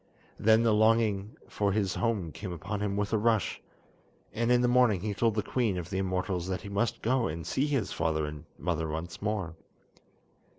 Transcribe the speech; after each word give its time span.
Then 0.39 0.63
the 0.63 0.73
longing 0.73 1.37
for 1.47 1.71
his 1.73 1.93
home 1.93 2.31
came 2.31 2.51
upon 2.51 2.79
him 2.79 2.97
with 2.97 3.13
a 3.13 3.19
rush, 3.19 3.61
and 4.33 4.51
in 4.51 4.61
the 4.61 4.67
morning 4.67 5.01
he 5.01 5.13
told 5.13 5.35
the 5.35 5.43
Queen 5.43 5.77
of 5.77 5.91
the 5.91 5.99
Immortals 5.99 6.47
that 6.47 6.61
he 6.61 6.69
must 6.69 7.03
go 7.03 7.27
and 7.27 7.45
see 7.45 7.67
his 7.67 7.91
father 7.93 8.25
and 8.25 8.45
mother 8.57 8.87
once 8.87 9.21
more. 9.21 9.53